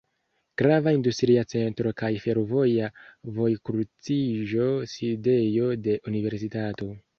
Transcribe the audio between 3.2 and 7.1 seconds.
vojkruciĝo, sidejo de universitato.